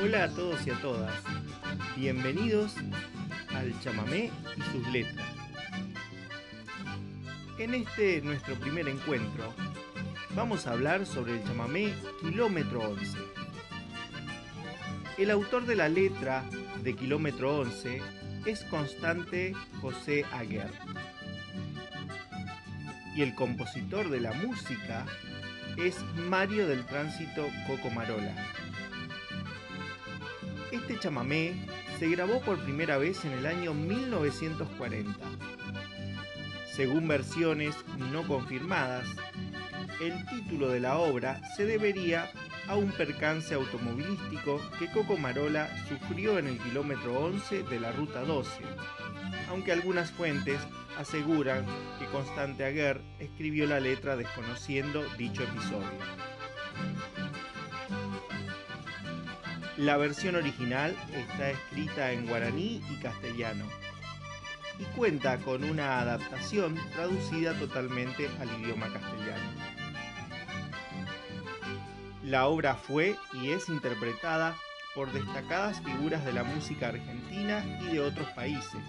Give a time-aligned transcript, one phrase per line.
[0.00, 1.12] Hola a todos y a todas.
[1.96, 2.76] Bienvenidos
[3.48, 5.26] al chamamé y sus letras.
[7.58, 9.52] En este nuestro primer encuentro
[10.36, 13.18] vamos a hablar sobre el chamamé Kilómetro 11.
[15.18, 16.44] El autor de la letra
[16.84, 18.00] de Kilómetro 11
[18.46, 20.70] es Constante José Aguer.
[23.16, 25.06] Y el compositor de la música
[25.76, 28.36] es Mario del Tránsito Cocomarola.
[30.70, 31.54] Este chamamé
[31.98, 35.14] se grabó por primera vez en el año 1940.
[36.74, 37.74] Según versiones
[38.12, 39.06] no confirmadas,
[40.00, 42.30] el título de la obra se debería
[42.68, 48.20] a un percance automovilístico que Coco Marola sufrió en el kilómetro 11 de la ruta
[48.20, 48.50] 12,
[49.48, 50.60] aunque algunas fuentes
[50.98, 51.64] aseguran
[51.98, 56.27] que Constante Aguer escribió la letra desconociendo dicho episodio.
[59.78, 63.64] La versión original está escrita en guaraní y castellano
[64.76, 69.52] y cuenta con una adaptación traducida totalmente al idioma castellano.
[72.24, 74.56] La obra fue y es interpretada
[74.96, 78.82] por destacadas figuras de la música argentina y de otros países,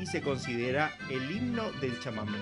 [0.00, 2.38] y se considera el himno del chamamé.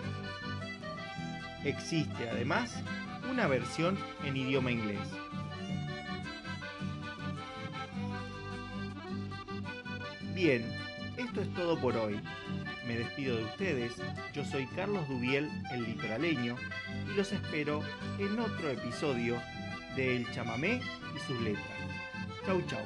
[1.64, 2.84] Existe además
[3.28, 5.08] una versión en idioma inglés.
[10.34, 10.64] Bien,
[11.16, 12.20] esto es todo por hoy.
[12.88, 13.92] Me despido de ustedes,
[14.32, 16.56] yo soy Carlos Dubiel, el litoraleño,
[17.08, 17.82] y los espero
[18.18, 19.40] en otro episodio
[19.94, 20.80] de El chamamé
[21.14, 21.78] y sus letras.
[22.44, 22.84] Chau chau.